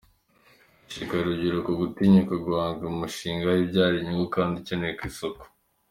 [0.83, 5.43] Ashishikarije urubyiruko gutinyuka guhanga imishinga ibyara inyungu kandi ikenewe ku isoko.